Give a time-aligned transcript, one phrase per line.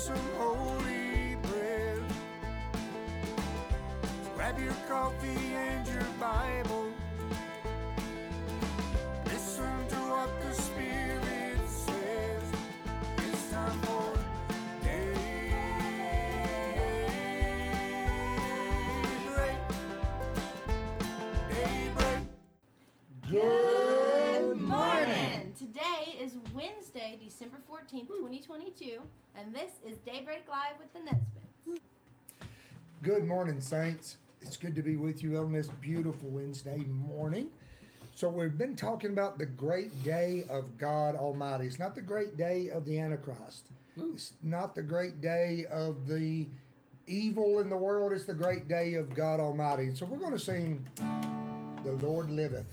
[0.00, 2.02] some holy bread.
[4.34, 6.86] Grab your coffee and your Bible.
[27.40, 28.26] December 14th, hmm.
[28.26, 29.00] 2022,
[29.34, 31.80] and this is Daybreak Live with the Nesbits.
[33.02, 34.18] Good morning, Saints.
[34.42, 37.48] It's good to be with you on this beautiful Wednesday morning.
[38.14, 41.64] So, we've been talking about the great day of God Almighty.
[41.64, 44.10] It's not the great day of the Antichrist, hmm.
[44.12, 46.46] it's not the great day of the
[47.06, 49.94] evil in the world, it's the great day of God Almighty.
[49.94, 50.86] So, we're going to sing
[51.84, 52.66] The Lord Liveth.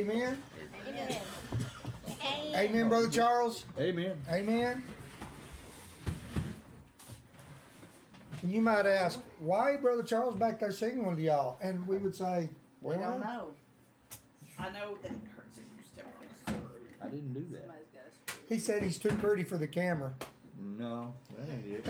[0.00, 0.42] Amen.
[2.54, 3.66] Amen, Brother Charles.
[3.78, 4.16] Amen.
[4.30, 4.82] Amen.
[8.40, 11.58] And you might ask, why Brother Charles back there singing with y'all?
[11.60, 12.48] And we would say,
[12.80, 13.48] We well, don't know.
[14.58, 16.06] I know that it hurts if you step
[16.46, 16.62] on it.
[17.02, 17.60] I didn't do that.
[17.60, 20.14] Somebody's got to he said he's too pretty for the camera.
[20.58, 21.86] No, that ain't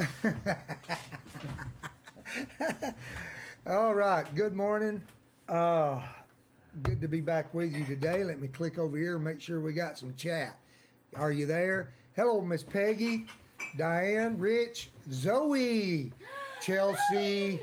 [2.74, 2.94] it.
[3.68, 4.34] All right.
[4.34, 5.00] Good morning.
[5.48, 6.00] Uh,
[6.82, 8.24] good to be back with you today.
[8.24, 10.56] Let me click over here and make sure we got some chat.
[11.16, 11.92] Are you there?
[12.14, 13.26] Hello, Miss Peggy,
[13.76, 16.12] Diane, Rich, Zoe,
[16.60, 17.60] Chelsea,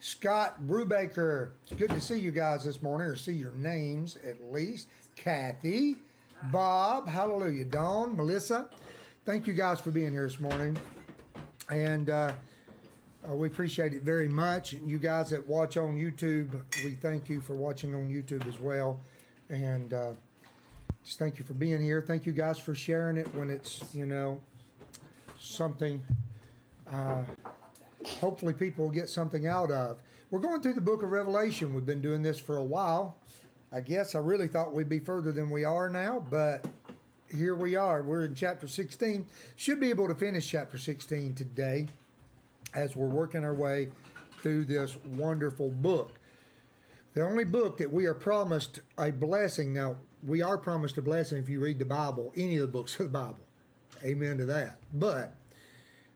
[0.00, 1.50] Scott Brubaker.
[1.64, 4.88] It's good to see you guys this morning, or see your names at least.
[5.16, 5.96] Kathy,
[6.44, 7.64] Bob, hallelujah.
[7.64, 8.68] Dawn, Melissa.
[9.26, 10.78] Thank you guys for being here this morning.
[11.70, 12.32] And uh,
[13.28, 14.72] uh, we appreciate it very much.
[14.72, 18.58] And you guys that watch on YouTube, we thank you for watching on YouTube as
[18.58, 19.00] well.
[19.50, 20.12] And uh,
[21.04, 22.02] just thank you for being here.
[22.06, 24.40] Thank you guys for sharing it when it's, you know,
[25.38, 26.02] something
[26.92, 27.22] uh,
[28.20, 29.98] hopefully people will get something out of.
[30.30, 31.74] We're going through the book of Revelation.
[31.74, 33.16] We've been doing this for a while.
[33.72, 36.64] I guess I really thought we'd be further than we are now, but
[37.34, 38.02] here we are.
[38.02, 39.26] We're in chapter 16.
[39.56, 41.88] Should be able to finish chapter 16 today
[42.74, 43.88] as we're working our way
[44.42, 46.18] through this wonderful book.
[47.14, 49.72] The only book that we are promised a blessing.
[49.72, 52.98] Now, we are promised a blessing if you read the Bible, any of the books
[53.00, 53.38] of the Bible.
[54.04, 54.78] Amen to that.
[54.94, 55.34] But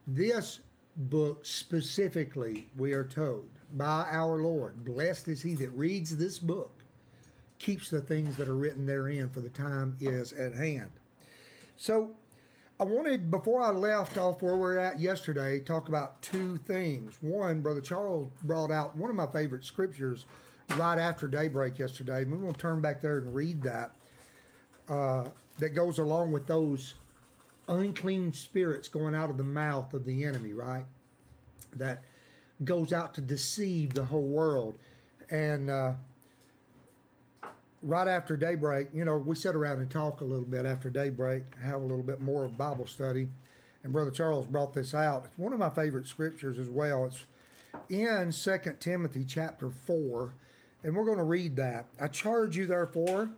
[0.07, 0.59] this
[0.95, 6.83] book specifically, we are told by our Lord, blessed is he that reads this book,
[7.59, 10.91] keeps the things that are written therein, for the time is at hand.
[11.75, 12.11] So,
[12.79, 17.17] I wanted, before I left off where we're at yesterday, talk about two things.
[17.21, 20.25] One, Brother Charles brought out one of my favorite scriptures
[20.75, 22.23] right after daybreak yesterday.
[22.23, 23.91] We're going to turn back there and read that.
[24.89, 25.25] Uh,
[25.59, 26.95] that goes along with those
[27.67, 30.85] unclean spirits going out of the mouth of the enemy, right?
[31.75, 32.03] That
[32.63, 34.77] goes out to deceive the whole world.
[35.29, 35.93] And uh,
[37.83, 41.43] right after daybreak, you know, we sit around and talk a little bit after daybreak,
[41.61, 43.27] have a little bit more of Bible study.
[43.83, 45.25] And Brother Charles brought this out.
[45.25, 47.05] It's one of my favorite scriptures as well.
[47.05, 47.25] It's
[47.89, 50.33] in Second Timothy chapter 4,
[50.83, 51.87] and we're going to read that.
[51.99, 53.29] I charge you, therefore,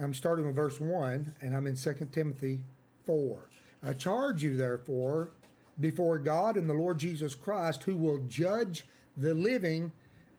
[0.00, 2.60] I'm starting with verse 1, and I'm in Second Timothy
[3.04, 3.38] 4.
[3.86, 5.30] I charge you, therefore,
[5.78, 8.86] before God and the Lord Jesus Christ, who will judge
[9.16, 9.92] the living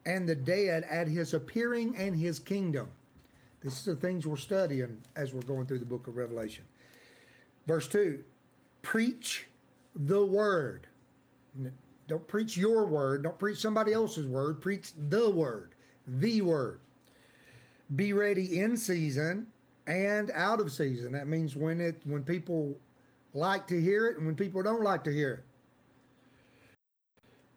[0.05, 2.87] and the dead at his appearing and his kingdom.
[3.63, 6.63] This is the things we're studying as we're going through the book of Revelation.
[7.67, 8.23] Verse 2
[8.81, 9.47] Preach
[9.95, 10.87] the word.
[12.07, 13.23] Don't preach your word.
[13.23, 14.61] Don't preach somebody else's word.
[14.61, 15.73] Preach the word,
[16.07, 16.79] the word.
[17.95, 19.47] Be ready in season
[19.87, 21.11] and out of season.
[21.13, 22.75] That means when it when people
[23.33, 25.43] like to hear it and when people don't like to hear it.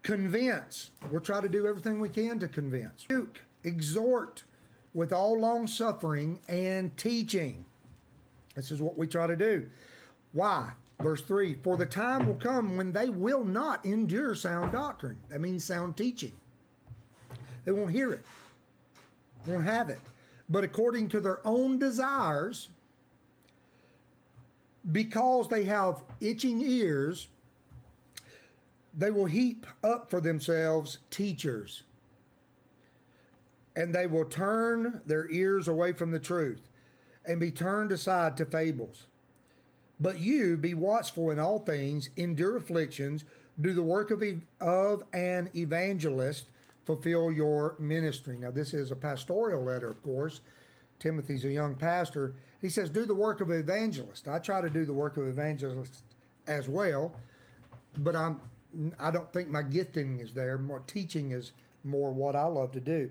[0.08, 0.90] Convince.
[1.10, 3.04] We'll try to do everything we can to convince.
[3.10, 4.42] Rebuke, exhort
[4.94, 7.66] with all long suffering and teaching.
[8.54, 9.68] This is what we try to do.
[10.32, 10.70] Why?
[11.02, 15.18] Verse 3 For the time will come when they will not endure sound doctrine.
[15.28, 16.32] That means sound teaching.
[17.66, 18.24] They won't hear it,
[19.44, 20.00] they won't have it.
[20.48, 22.70] But according to their own desires,
[24.90, 27.28] because they have itching ears,
[28.96, 31.82] they will heap up for themselves teachers.
[33.76, 36.68] And they will turn their ears away from the truth
[37.24, 39.06] and be turned aside to fables.
[40.00, 43.24] But you be watchful in all things, endure afflictions,
[43.60, 46.46] do the work of, e- of an evangelist,
[46.84, 48.38] fulfill your ministry.
[48.38, 50.40] Now, this is a pastoral letter, of course.
[50.98, 52.34] Timothy's a young pastor.
[52.60, 54.28] He says, Do the work of an evangelist.
[54.28, 56.02] I try to do the work of evangelist
[56.46, 57.14] as well,
[57.98, 58.40] but I'm
[58.98, 60.58] I don't think my gifting is there.
[60.58, 61.52] More teaching is
[61.84, 63.10] more what I love to do.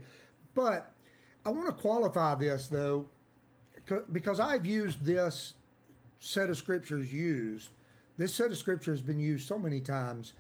[0.54, 0.92] But
[1.46, 3.06] I want to qualify this though,
[4.12, 5.54] because I've used this
[6.20, 7.70] set of scriptures used.
[8.18, 10.34] This set of scripture has been used so many times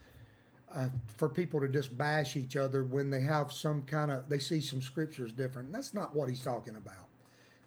[0.74, 4.40] uh, for people to just bash each other when they have some kind of they
[4.40, 5.72] see some scriptures different.
[5.72, 7.08] That's not what he's talking about.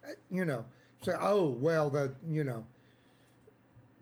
[0.05, 0.65] Uh, You know,
[1.03, 2.65] say, oh well, the you know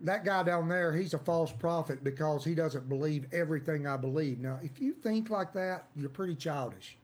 [0.01, 4.39] that guy down there, he's a false prophet because he doesn't believe everything I believe.
[4.39, 6.97] Now, if you think like that, you're pretty childish.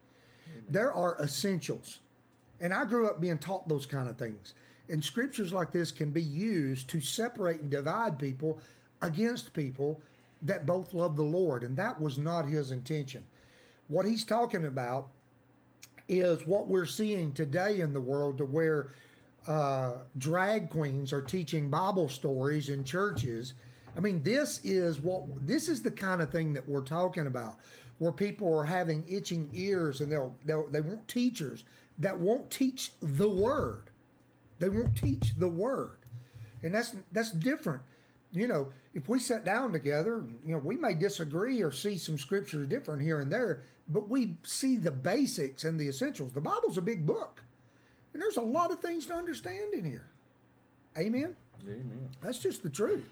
[0.70, 2.00] There are essentials.
[2.62, 4.54] And I grew up being taught those kind of things.
[4.90, 8.60] And scriptures like this can be used to separate and divide people
[9.02, 10.02] against people
[10.44, 11.64] that both love the Lord.
[11.64, 13.24] And that was not his intention.
[13.88, 15.10] What he's talking about
[16.08, 18.92] is what we're seeing today in the world to where
[19.48, 23.54] uh, drag queens are teaching Bible stories in churches.
[23.96, 27.58] I mean, this is what this is the kind of thing that we're talking about,
[28.00, 31.64] where people are having itching ears and they'll, they'll they want teachers
[32.00, 33.90] that won't teach the word.
[34.60, 35.98] They won't teach the word,
[36.64, 37.82] and that's that's different.
[38.32, 42.18] You know, if we sit down together, you know, we may disagree or see some
[42.18, 46.34] scriptures different here and there, but we see the basics and the essentials.
[46.34, 47.44] The Bible's a big book.
[48.16, 50.06] And there's a lot of things to understand in here.
[50.98, 51.36] Amen?
[51.64, 52.10] Amen.
[52.22, 53.04] That's just the truth.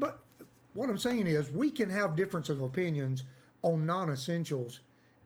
[0.00, 0.18] But
[0.74, 3.22] what I'm saying is, we can have differences of opinions
[3.62, 4.80] on non essentials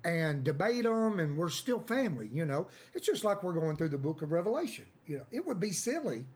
[0.05, 2.67] and debate them, and we're still family, you know?
[2.93, 4.85] It's just like we're going through the book of Revelation.
[5.07, 6.27] You know, it would be silly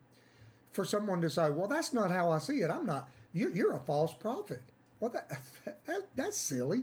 [0.71, 2.71] for someone to say, well, that's not how I see it.
[2.71, 4.63] I'm not, you're, you're a false prophet.
[4.99, 5.29] Well, that,
[5.85, 6.81] that, that's silly,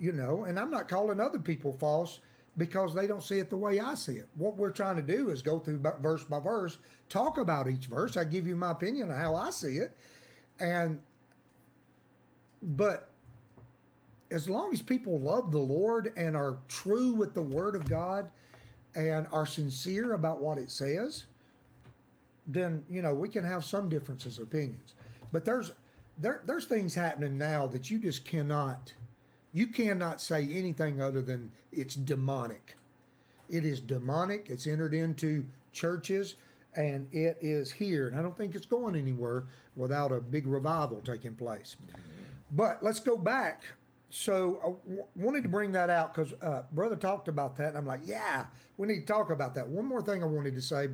[0.00, 2.20] you know, and I'm not calling other people false
[2.56, 4.28] because they don't see it the way I see it.
[4.36, 8.16] What we're trying to do is go through verse by verse, talk about each verse.
[8.16, 9.96] I give you my opinion on how I see it.
[10.60, 11.00] And,
[12.62, 13.10] but
[14.30, 18.30] as long as people love the Lord and are true with the Word of God
[18.94, 21.24] and are sincere about what it says,
[22.46, 24.94] then you know we can have some differences of opinions.
[25.32, 25.72] But there's
[26.18, 28.92] there there's things happening now that you just cannot
[29.54, 32.76] you cannot say anything other than it's demonic.
[33.48, 34.46] It is demonic.
[34.50, 36.34] It's entered into churches
[36.76, 38.08] and it is here.
[38.08, 39.44] And I don't think it's going anywhere
[39.76, 41.76] without a big revival taking place.
[42.50, 43.62] But let's go back.
[44.10, 47.78] So I w- wanted to bring that out because uh, brother talked about that, and
[47.78, 48.46] I'm like, yeah,
[48.76, 49.66] we need to talk about that.
[49.66, 50.88] One more thing I wanted to say,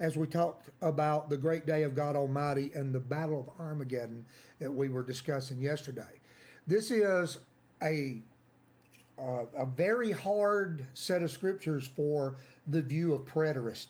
[0.00, 4.24] as we talked about the great day of God Almighty and the battle of Armageddon
[4.58, 6.20] that we were discussing yesterday.
[6.66, 7.38] This is
[7.82, 8.22] a
[9.18, 13.86] uh, a very hard set of scriptures for the view of preterist.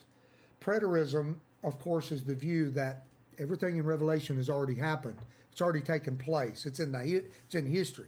[0.61, 3.05] Preterism, of course, is the view that
[3.38, 5.19] everything in Revelation has already happened.
[5.50, 6.66] It's already taken place.
[6.66, 8.07] It's in the it's in history.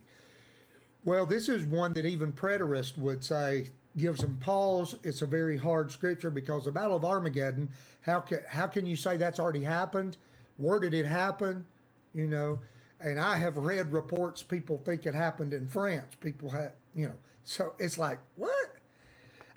[1.04, 4.94] Well, this is one that even preterists would say gives them pause.
[5.02, 7.68] It's a very hard scripture because the Battle of Armageddon.
[8.02, 10.16] How can how can you say that's already happened?
[10.56, 11.64] Where did it happen?
[12.14, 12.58] You know,
[13.00, 16.14] and I have read reports people think it happened in France.
[16.20, 17.14] People have you know,
[17.44, 18.52] so it's like what?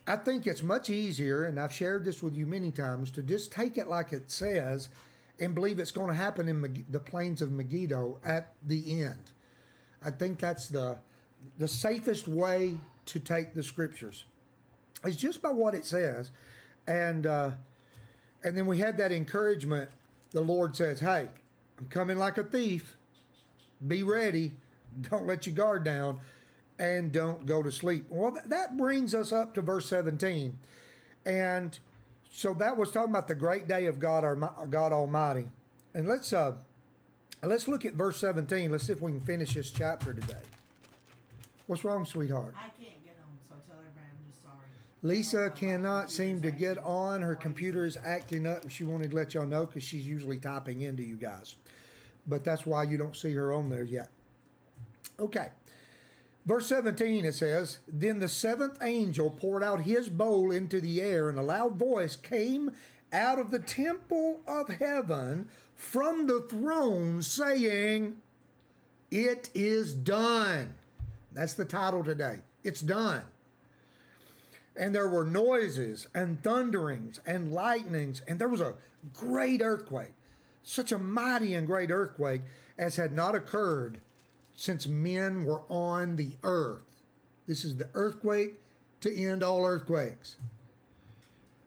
[0.07, 3.51] I think it's much easier, and I've shared this with you many times, to just
[3.51, 4.89] take it like it says
[5.39, 9.31] and believe it's going to happen in the plains of Megiddo at the end.
[10.03, 10.97] I think that's the
[11.57, 14.25] the safest way to take the scriptures.
[15.03, 16.31] It's just by what it says,
[16.87, 17.51] and uh,
[18.43, 19.89] and then we had that encouragement.
[20.31, 21.27] The Lord says, "Hey,
[21.79, 22.97] I'm coming like a thief.
[23.87, 24.51] Be ready.
[25.09, 26.19] Don't let your guard down,
[26.79, 30.57] and don't go to sleep." Well, that brings us up to verse 17,
[31.25, 31.79] and
[32.31, 34.35] so that was talking about the great day of God, our
[34.69, 35.47] God Almighty,
[35.93, 36.53] and let's uh,
[37.43, 38.71] let's look at verse 17.
[38.71, 40.33] Let's see if we can finish this chapter today.
[41.67, 42.53] What's wrong, sweetheart?
[42.57, 44.57] I can't get on, so tell everybody I'm just sorry.
[45.03, 47.21] Lisa cannot seem to get on.
[47.21, 48.69] Her computer is acting up.
[48.69, 51.55] She wanted to let y'all know because she's usually typing into you guys.
[52.27, 54.09] But that's why you don't see her on there yet.
[55.19, 55.49] Okay.
[56.45, 61.29] Verse 17 it says, Then the seventh angel poured out his bowl into the air,
[61.29, 62.71] and a loud voice came
[63.13, 68.17] out of the temple of heaven from the throne, saying,
[69.11, 70.73] It is done.
[71.33, 72.37] That's the title today.
[72.63, 73.23] It's done.
[74.75, 78.73] And there were noises and thunderings and lightnings, and there was a
[79.13, 80.13] great earthquake,
[80.63, 82.41] such a mighty and great earthquake
[82.77, 83.99] as had not occurred
[84.55, 86.81] since men were on the earth.
[87.47, 88.55] This is the earthquake
[89.01, 90.35] to end all earthquakes.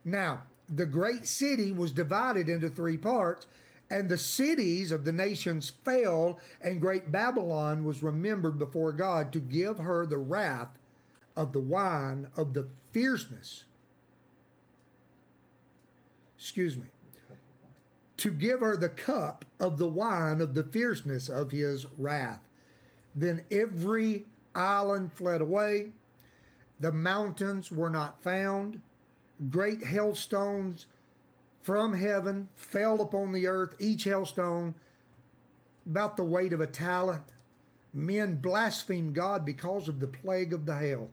[0.04, 3.46] Now, the great city was divided into three parts,
[3.90, 9.40] and the cities of the nations fell, and great Babylon was remembered before God to
[9.40, 10.78] give her the wrath
[11.36, 13.64] of the wine of the fierceness.
[16.38, 16.84] Excuse me.
[18.18, 22.40] To give her the cup of the wine of the fierceness of his wrath.
[23.14, 25.92] Then every island fled away.
[26.80, 28.80] The mountains were not found.
[29.50, 30.86] Great hailstones
[31.62, 34.74] from heaven fell upon the earth, each hailstone
[35.86, 37.22] about the weight of a talent.
[37.92, 41.08] Men blasphemed God because of the plague of the hail,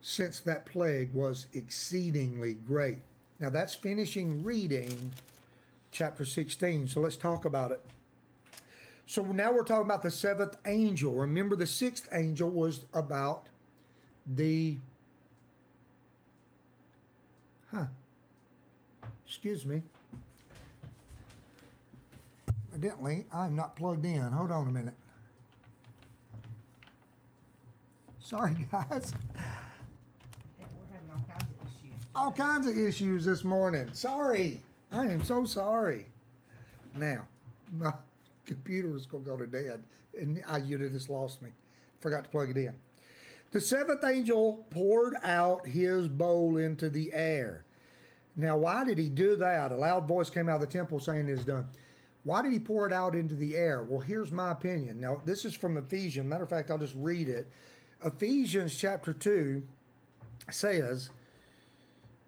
[0.00, 2.98] since that plague was exceedingly great.
[3.38, 5.12] Now that's finishing reading
[5.92, 6.88] chapter 16.
[6.88, 7.80] So let's talk about it.
[9.06, 11.12] So now we're talking about the seventh angel.
[11.12, 13.46] Remember, the sixth angel was about
[14.26, 14.78] the.
[17.72, 17.86] Huh.
[19.26, 19.82] Excuse me.
[22.72, 24.22] Evidently, I'm not plugged in.
[24.22, 24.94] Hold on a minute.
[28.20, 29.12] Sorry, guys.
[30.58, 32.06] Hey, we're having all kinds of issues.
[32.14, 33.90] All kinds of issues this morning.
[33.92, 34.60] Sorry.
[34.92, 36.06] I am so sorry.
[36.94, 37.26] Now,
[37.72, 37.92] my
[38.44, 39.82] computer is going to go to dead,
[40.18, 41.50] and I you just lost me.
[42.00, 42.74] Forgot to plug it in.
[43.52, 47.64] The seventh angel poured out his bowl into the air.
[48.36, 49.72] Now, why did he do that?
[49.72, 51.66] A loud voice came out of the temple saying it is done.
[52.24, 53.82] Why did he pour it out into the air?
[53.82, 55.00] Well, here's my opinion.
[55.00, 56.28] Now, this is from Ephesians.
[56.28, 57.50] Matter of fact, I'll just read it.
[58.04, 59.62] Ephesians chapter 2
[60.50, 61.10] says,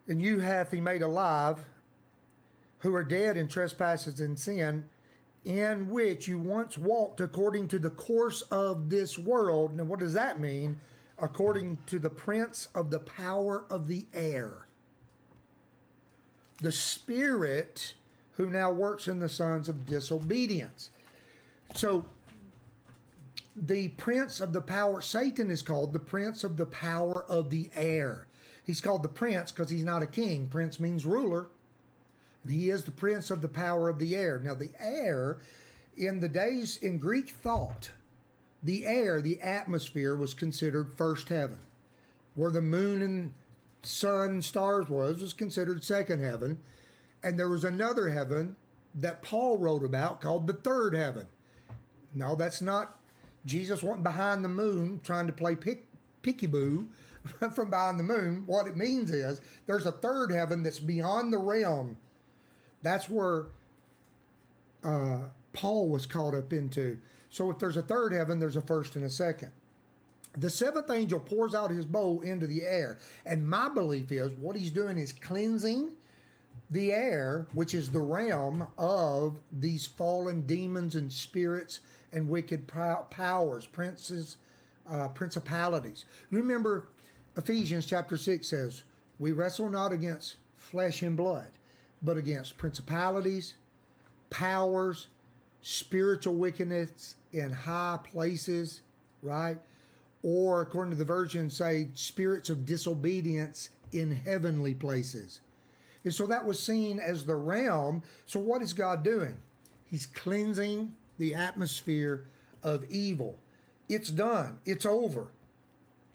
[0.09, 1.65] And you hath he made alive
[2.85, 4.85] who are dead in trespasses and sin,
[5.47, 9.75] in which you once walked according to the course of this world.
[9.75, 10.79] Now, what does that mean?
[11.19, 14.69] According to the prince of the power of the air.
[16.61, 17.95] The spirit
[18.33, 20.91] who now works in the sons of disobedience.
[21.75, 22.05] So,
[23.57, 27.71] the prince of the power, Satan is called the prince of the power of the
[27.75, 28.27] air.
[28.63, 30.49] He's called the prince because he's not a king.
[30.49, 31.47] Prince means ruler.
[32.49, 34.41] He is the prince of the power of the air.
[34.43, 35.39] Now, the air,
[35.97, 37.91] in the days in Greek thought,
[38.63, 41.59] the air, the atmosphere, was considered first heaven.
[42.35, 43.33] Where the moon and
[43.83, 46.59] sun stars was, was considered second heaven.
[47.23, 48.57] And there was another heaven
[48.97, 51.27] that Paul wrote about called the third heaven.
[52.15, 52.99] No, that's not
[53.47, 55.87] Jesus wasn't behind the moon trying to play pick,
[56.23, 56.87] pickaboo.
[57.55, 58.45] from behind the moon.
[58.47, 61.97] What it means is there's a third heaven that's beyond the realm.
[62.85, 63.47] That's where
[64.85, 65.21] uh,
[65.53, 66.99] Paul was caught up into.
[67.31, 69.51] So if there's a third heaven, there's a first and a second.
[70.37, 72.99] The seventh angel pours out his bowl into the air.
[73.25, 75.91] And my belief is what he's doing is cleansing
[76.71, 81.81] the air, which is the realm of these fallen demons and spirits
[82.13, 84.37] and wicked powers, princes,
[84.91, 86.05] uh, principalities.
[86.31, 86.89] Remember,
[87.37, 88.83] Ephesians chapter 6 says,
[89.19, 91.49] We wrestle not against flesh and blood,
[92.05, 93.55] but against principalities,
[94.31, 95.09] powers,
[95.63, 98.83] spiritual wickedness in high places,
[99.23, 99.57] right?
[100.23, 105.41] Or according to the version, say spirits of disobedience in heavenly places.
[106.05, 108.03] And so that was seen as the realm.
[108.27, 109.37] So what is God doing?
[109.87, 112.27] He's cleansing the atmosphere
[112.63, 113.39] of evil.
[113.89, 114.59] It's done.
[114.67, 115.29] It's over.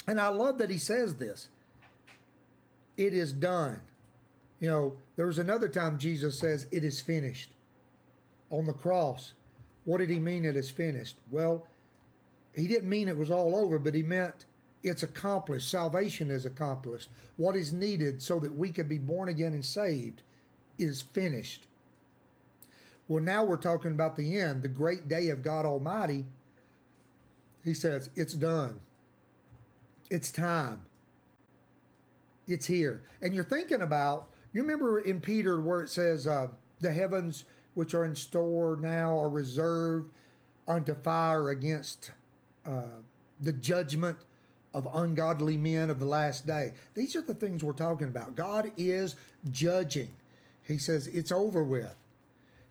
[0.08, 1.48] And I love that he says this.
[2.98, 3.81] It is done.
[4.59, 7.51] You know, there was another time Jesus says, It is finished
[8.49, 9.33] on the cross.
[9.85, 11.17] What did he mean it is finished?
[11.31, 11.65] Well,
[12.53, 14.45] he didn't mean it was all over, but he meant
[14.83, 15.69] it's accomplished.
[15.69, 17.09] Salvation is accomplished.
[17.37, 20.21] What is needed so that we could be born again and saved
[20.77, 21.67] is finished.
[23.07, 26.25] Well, now we're talking about the end, the great day of God Almighty.
[27.63, 28.79] He says, It's done.
[30.09, 30.81] It's time.
[32.47, 33.03] It's here.
[33.21, 36.47] And you're thinking about, you remember in Peter where it says, uh,
[36.81, 40.11] The heavens which are in store now are reserved
[40.67, 42.11] unto fire against
[42.65, 42.81] uh,
[43.41, 44.17] the judgment
[44.73, 46.73] of ungodly men of the last day.
[46.93, 48.35] These are the things we're talking about.
[48.35, 49.15] God is
[49.51, 50.09] judging.
[50.63, 51.95] He says it's over with.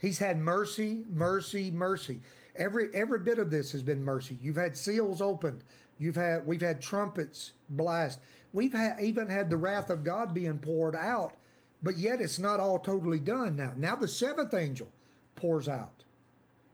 [0.01, 2.21] He's had mercy, mercy, mercy.
[2.55, 4.39] Every every bit of this has been mercy.
[4.41, 5.65] You've had seals opened.
[5.99, 8.21] You've had we've had trumpets blast.
[8.53, 11.35] We've even had the wrath of God being poured out,
[11.83, 13.73] but yet it's not all totally done now.
[13.77, 14.89] Now the seventh angel
[15.37, 16.05] pours out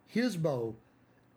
[0.06, 0.76] his bow,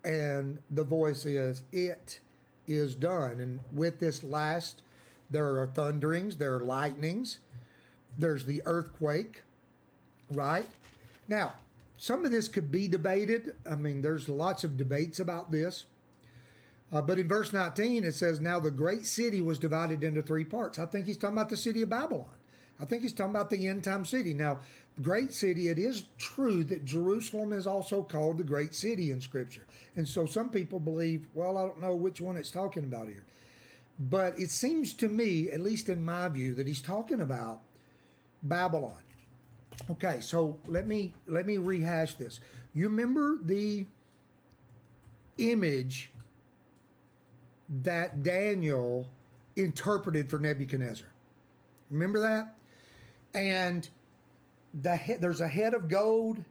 [0.04, 2.20] and the voice is, "It
[2.68, 4.82] is done." And with this last,
[5.30, 7.40] there are thunderings, there are lightnings,
[8.18, 9.44] there's the earthquake,
[10.32, 10.70] right?
[11.28, 11.54] Now,
[11.98, 13.56] some of this could be debated.
[13.70, 15.86] I mean, there's lots of debates about this.
[16.92, 20.46] Uh, but in verse 19, it says, Now the great city was divided into three
[20.46, 20.80] parts.
[20.80, 22.26] I think he's talking about the city of Babylon.
[22.80, 24.34] I think he's talking about the end time city.
[24.34, 24.60] Now,
[25.02, 29.66] great city, it is true that Jerusalem is also called the great city in Scripture.
[29.96, 33.24] And so some people believe, well, I don't know which one it's talking about here.
[34.00, 37.62] But it seems to me, at least in my view, that he's talking about
[38.44, 39.02] Babylon.
[39.90, 42.40] Okay, so let me let me rehash this.
[42.74, 43.86] You remember the
[45.38, 46.12] image
[47.84, 49.08] that Daniel
[49.56, 51.08] interpreted for Nebuchadnezzar.
[51.90, 52.57] Remember that?
[53.34, 53.88] And
[54.82, 56.44] the he- there's a head of gold,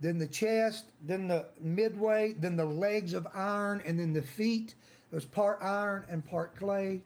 [0.00, 4.74] then the chest, then the midway, then the legs of iron, and then the feet.
[5.10, 7.02] There's part iron and part clay.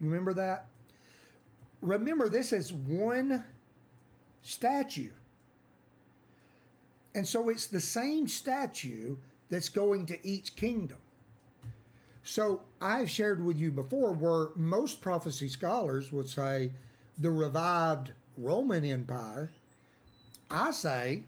[0.00, 0.66] Remember that?
[1.80, 3.44] Remember, this is one
[4.42, 5.10] statue.
[7.14, 9.16] And so it's the same statue
[9.50, 10.98] that's going to each kingdom.
[12.24, 16.72] So I've shared with you before where most prophecy scholars would say
[17.18, 19.50] the revived Roman Empire.
[20.50, 21.22] I say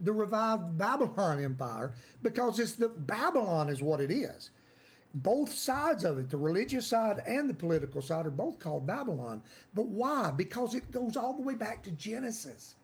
[0.00, 1.92] the revived Babylon Empire
[2.22, 4.50] because it's the Babylon is what it is.
[5.12, 9.42] Both sides of it, the religious side and the political side, are both called Babylon.
[9.74, 10.30] But why?
[10.30, 12.76] Because it goes all the way back to Genesis.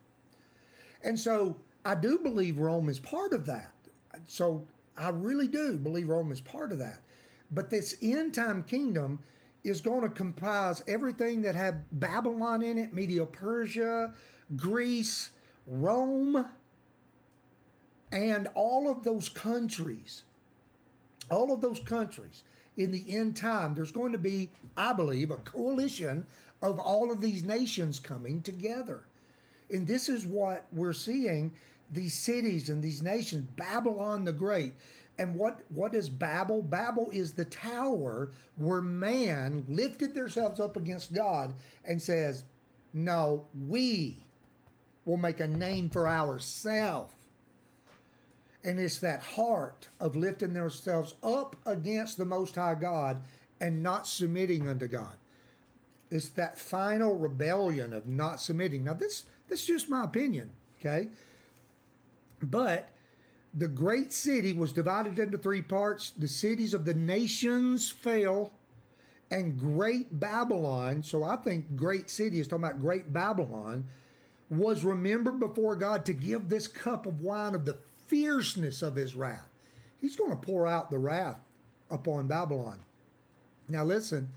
[1.05, 3.73] And so I do believe Rome is part of that.
[4.27, 7.01] So I really do believe Rome is part of that.
[7.53, 9.21] But this end time kingdom
[9.66, 14.12] is going to comprise everything that had Babylon in it, Media Persia,
[14.55, 15.31] Greece,
[15.66, 16.46] Rome,
[18.12, 20.22] and all of those countries.
[21.31, 22.44] All of those countries
[22.76, 26.24] in the end time, there's going to be, I believe, a coalition
[26.62, 29.05] of all of these nations coming together.
[29.70, 31.52] And this is what we're seeing
[31.92, 34.74] these cities and these nations, Babylon the Great.
[35.18, 36.62] And what, what is Babel?
[36.62, 42.44] Babel is the tower where man lifted themselves up against God and says,
[42.92, 44.18] No, we
[45.07, 47.14] will make a name for ourselves.
[48.62, 53.22] And it's that heart of lifting themselves up against the Most High God
[53.61, 55.16] and not submitting unto God.
[56.11, 58.85] It's that final rebellion of not submitting.
[58.85, 60.50] Now, this this is just my opinion,
[60.81, 61.09] okay?
[62.42, 62.90] But
[63.57, 66.12] the great city was divided into three parts.
[66.19, 68.53] The cities of the nations fell,
[69.31, 73.85] And great Babylon, so I think great city is talking about great Babylon,
[74.51, 79.16] was remembered before God to give this cup of wine of the fierceness of his
[79.16, 79.49] wrath.
[80.01, 81.40] He's going to pour out the wrath
[81.90, 82.79] upon Babylon.
[83.69, 84.29] Now listen,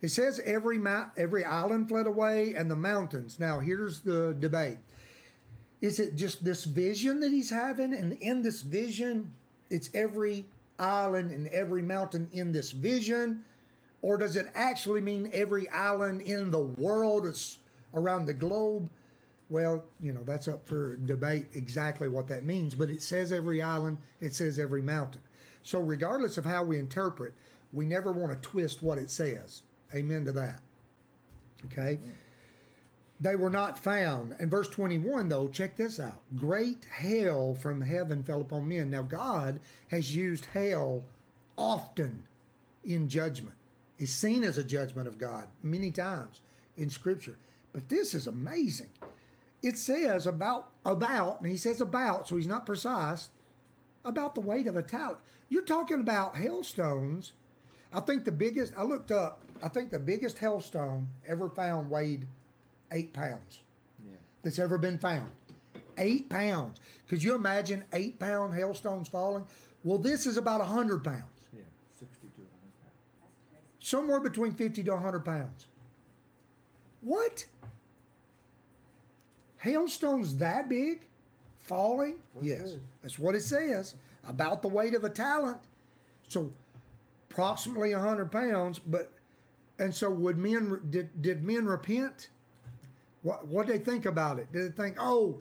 [0.00, 3.38] it says every mount, every island fled away and the mountains.
[3.38, 4.78] Now here's the debate.
[5.84, 7.92] Is it just this vision that he's having?
[7.92, 9.30] And in this vision,
[9.68, 10.46] it's every
[10.78, 13.44] island and every mountain in this vision?
[14.00, 17.58] Or does it actually mean every island in the world is
[17.92, 18.88] around the globe?
[19.50, 23.60] Well, you know, that's up for debate exactly what that means, but it says every
[23.60, 25.20] island, it says every mountain.
[25.64, 27.34] So, regardless of how we interpret,
[27.74, 29.60] we never want to twist what it says.
[29.94, 30.60] Amen to that.
[31.66, 31.98] Okay?
[33.20, 34.34] They were not found.
[34.38, 36.20] And verse 21, though, check this out.
[36.36, 38.90] Great hail from heaven fell upon men.
[38.90, 41.04] Now, God has used hail
[41.56, 42.24] often
[42.84, 43.54] in judgment.
[43.98, 46.40] It's seen as a judgment of God many times
[46.76, 47.38] in Scripture.
[47.72, 48.90] But this is amazing.
[49.62, 53.30] It says about, about, and he says about, so he's not precise,
[54.04, 55.18] about the weight of a talent.
[55.48, 57.32] You're talking about hailstones.
[57.92, 62.26] I think the biggest, I looked up, I think the biggest hailstone ever found weighed
[62.92, 63.60] eight pounds
[64.04, 64.16] Yeah.
[64.42, 65.30] that's ever been found.
[65.98, 66.78] Eight pounds.
[67.08, 69.46] Could you imagine eight pound hailstones falling?
[69.84, 71.60] Well, this is about a hundred pounds, Yeah.
[71.98, 73.64] Sixty to a hundred pounds.
[73.80, 75.66] somewhere between 50 to 100 pounds.
[77.02, 77.44] What?
[79.58, 81.06] Hailstones that big
[81.60, 82.16] falling?
[82.42, 82.76] Yes, this?
[83.02, 83.94] that's what it says.
[84.26, 85.58] About the weight of a talent.
[86.28, 86.50] So,
[87.30, 88.78] approximately 100 pounds.
[88.78, 89.12] But,
[89.78, 92.28] and so would men, did, did men repent?
[93.24, 94.52] What what they think about it?
[94.52, 95.40] Did they think, oh,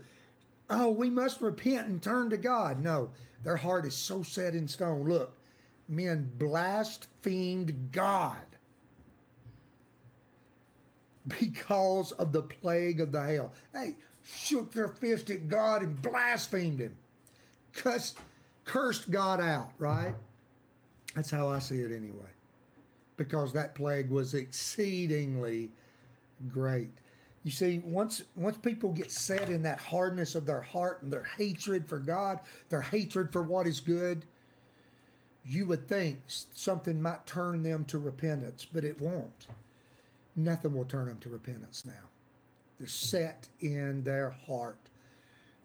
[0.70, 2.82] oh, we must repent and turn to God?
[2.82, 3.10] No,
[3.44, 5.08] their heart is so set in stone.
[5.08, 5.38] Look,
[5.90, 8.38] men blasphemed God
[11.40, 13.52] because of the plague of the hail.
[13.74, 16.96] They shook their fist at God and blasphemed Him,
[17.74, 18.18] cussed,
[18.64, 19.72] cursed God out.
[19.78, 20.16] Right?
[21.16, 22.32] That's how I see it anyway,
[23.18, 25.70] because that plague was exceedingly
[26.50, 26.90] great.
[27.44, 31.28] You see, once once people get set in that hardness of their heart and their
[31.38, 34.26] hatred for God, their hatred for what is good,
[35.46, 39.48] you would think something might turn them to repentance, but it won't.
[40.36, 42.10] Nothing will turn them to repentance now.
[42.80, 44.78] They're set in their heart.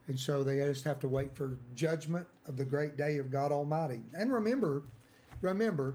[0.08, 3.52] And so they just have to wait for judgment of the great day of God
[3.52, 4.00] Almighty.
[4.14, 4.82] And remember,
[5.42, 5.94] remember,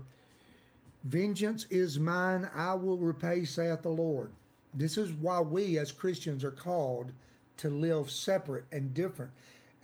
[1.04, 4.32] vengeance is mine, I will repay, saith the Lord.
[4.74, 7.12] This is why we as Christians are called
[7.58, 9.32] to live separate and different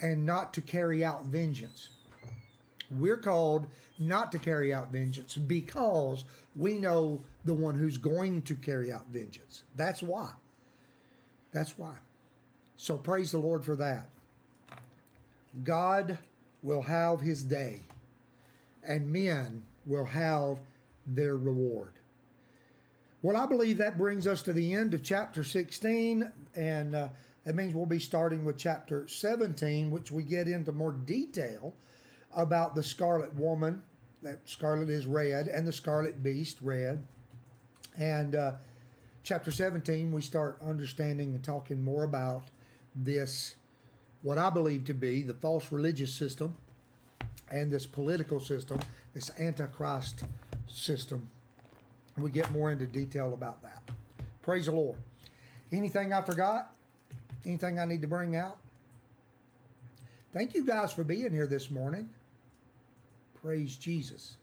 [0.01, 1.89] and not to carry out vengeance.
[2.91, 3.67] We're called
[3.99, 6.23] not to carry out vengeance because
[6.55, 9.63] we know the one who's going to carry out vengeance.
[9.75, 10.29] That's why.
[11.51, 11.93] That's why.
[12.77, 14.07] So praise the Lord for that.
[15.63, 16.17] God
[16.63, 17.81] will have his day,
[18.83, 20.57] and men will have
[21.07, 21.93] their reward.
[23.21, 27.09] Well, I believe that brings us to the end of chapter 16, and uh,
[27.43, 31.75] that means we'll be starting with chapter 17, which we get into more detail
[32.33, 33.83] about the scarlet woman.
[34.21, 37.05] That scarlet is red, and the scarlet beast red.
[37.97, 38.53] And uh,
[39.23, 42.43] chapter 17, we start understanding and talking more about
[42.95, 43.55] this,
[44.21, 46.55] what I believe to be the false religious system
[47.51, 48.79] and this political system,
[49.13, 50.23] this antichrist
[50.69, 51.29] system.
[52.21, 53.81] We get more into detail about that.
[54.41, 54.97] Praise the Lord.
[55.71, 56.71] Anything I forgot?
[57.45, 58.57] Anything I need to bring out?
[60.33, 62.09] Thank you guys for being here this morning.
[63.41, 64.35] Praise Jesus.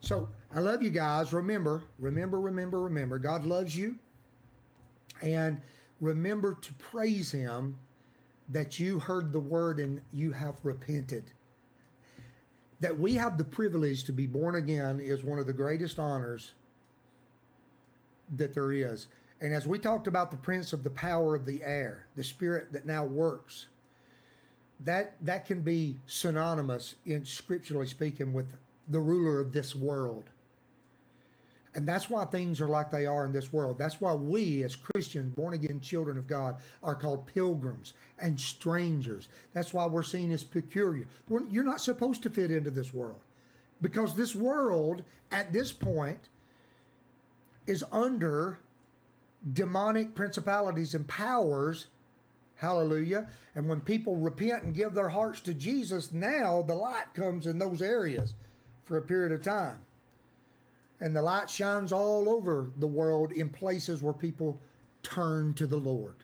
[0.00, 1.32] So I love you guys.
[1.32, 3.18] Remember, remember, remember, remember.
[3.18, 3.96] God loves you.
[5.22, 5.60] And
[6.00, 7.76] remember to praise Him
[8.48, 11.24] that you heard the word and you have repented.
[12.80, 16.52] That we have the privilege to be born again is one of the greatest honors
[18.36, 19.08] that there is.
[19.40, 22.72] And as we talked about the prince of the power of the air, the spirit
[22.72, 23.66] that now works,
[24.84, 28.46] that that can be synonymous in scripturally speaking with
[28.88, 30.24] the ruler of this world.
[31.74, 33.78] And that's why things are like they are in this world.
[33.78, 39.28] That's why we, as Christians, born again children of God, are called pilgrims and strangers.
[39.52, 41.06] That's why we're seen as peculiar.
[41.28, 43.20] We're, you're not supposed to fit into this world
[43.82, 46.28] because this world, at this point,
[47.66, 48.58] is under
[49.52, 51.86] demonic principalities and powers.
[52.56, 53.28] Hallelujah.
[53.54, 57.58] And when people repent and give their hearts to Jesus, now the light comes in
[57.58, 58.34] those areas
[58.84, 59.78] for a period of time.
[61.00, 64.60] And the light shines all over the world in places where people
[65.02, 66.16] turn to the Lord.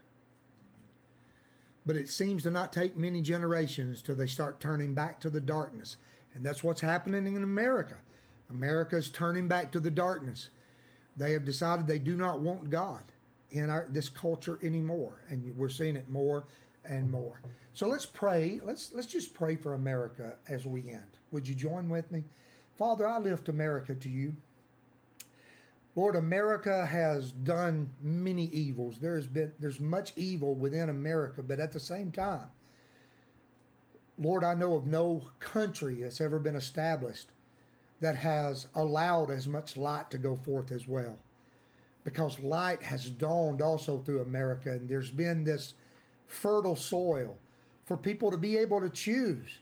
[1.87, 5.41] But it seems to not take many generations till they start turning back to the
[5.41, 5.97] darkness.
[6.35, 7.97] And that's what's happening in America.
[8.51, 10.49] America is turning back to the darkness.
[11.17, 13.03] They have decided they do not want God
[13.51, 15.23] in our this culture anymore.
[15.29, 16.45] And we're seeing it more
[16.85, 17.41] and more.
[17.75, 18.61] So let's pray.
[18.65, 21.19] Let's let's just pray for America as we end.
[21.31, 22.25] Would you join with me?
[22.77, 24.35] Father, I lift America to you.
[25.97, 28.99] Lord, America has done many evils.
[29.01, 32.49] There's been there's much evil within America, but at the same time,
[34.19, 37.29] Lord, I know of no country that's ever been established
[38.01, 41.17] that has allowed as much light to go forth as well.
[42.03, 45.75] Because light has dawned also through America, and there's been this
[46.27, 47.37] fertile soil
[47.87, 49.59] for people to be able to choose.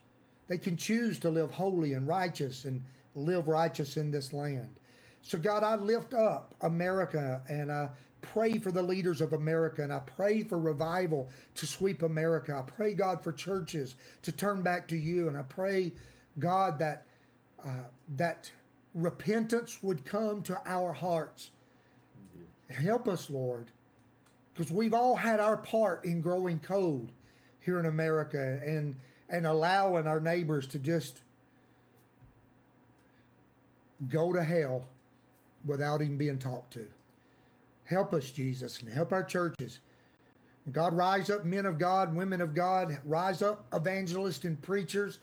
[0.48, 2.82] They can choose to live holy and righteous and
[3.14, 4.70] live righteous in this land.
[5.22, 7.88] So, God, I lift up America and I
[8.20, 12.54] pray for the leaders of America and I pray for revival to sweep America.
[12.56, 15.28] I pray, God, for churches to turn back to you.
[15.28, 15.92] And I pray,
[16.38, 17.06] God, that,
[17.64, 17.84] uh,
[18.16, 18.50] that
[18.94, 21.50] repentance would come to our hearts.
[22.68, 23.66] Help us, Lord,
[24.54, 27.12] because we've all had our part in growing cold
[27.60, 28.96] here in America and,
[29.28, 31.20] and allowing our neighbors to just
[34.08, 34.84] go to hell
[35.64, 36.86] without even being talked to.
[37.84, 39.80] Help us, Jesus, and help our churches.
[40.70, 45.18] God, rise up men of God, women of God, rise up evangelists and preachers.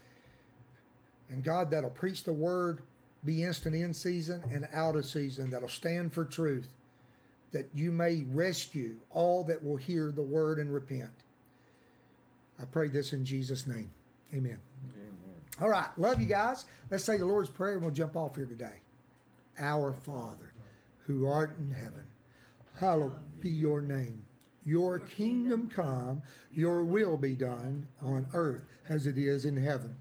[1.30, 2.82] And God, that'll preach the word,
[3.24, 6.68] be instant in season and out of season, that'll stand for truth,
[7.52, 11.10] that you may rescue all that will hear the word and repent.
[12.60, 13.90] I pray this in Jesus' name.
[14.34, 14.60] Amen.
[14.84, 15.10] Amen.
[15.62, 16.66] All right, love you guys.
[16.90, 18.82] Let's say the Lord's Prayer and we'll jump off here today.
[19.60, 20.54] Our Father,
[21.06, 22.06] who art in heaven,
[22.80, 24.24] hallowed be your name.
[24.66, 29.96] Your kingdom come, your will be done on earth as it is in heaven.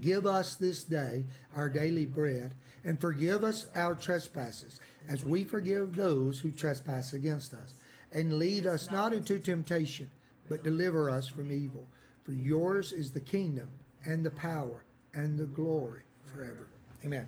[0.00, 2.52] Give us this day our daily bread,
[2.84, 7.74] and forgive us our trespasses, as we forgive those who trespass against us.
[8.12, 10.10] And lead us not into temptation,
[10.48, 11.86] but deliver us from evil.
[12.24, 13.68] For yours is the kingdom,
[14.04, 16.68] and the power, and the glory forever.
[17.04, 17.26] Amen.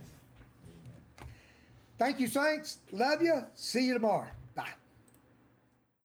[1.99, 2.79] Thank you, saints.
[2.93, 3.45] Love you.
[3.55, 4.29] See you tomorrow.